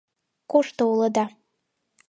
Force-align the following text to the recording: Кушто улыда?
Кушто 0.51 0.81
улыда? 0.91 1.25